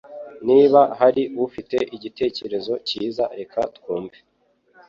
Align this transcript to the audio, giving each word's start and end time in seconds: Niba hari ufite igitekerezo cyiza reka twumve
Niba 0.47 0.81
hari 0.99 1.23
ufite 1.45 1.77
igitekerezo 1.95 2.73
cyiza 2.87 3.23
reka 3.39 3.59
twumve 3.75 4.17